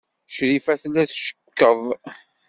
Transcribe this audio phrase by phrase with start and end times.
[0.33, 1.81] Crifa tella tcekkeḍ.